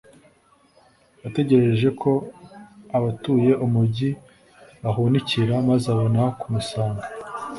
[1.23, 2.11] yategereje ko
[2.97, 4.09] abatuye umugi
[4.83, 7.05] bahunikira, maze abona kumusanga.